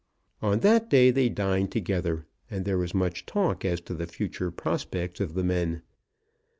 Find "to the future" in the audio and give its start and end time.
3.81-4.49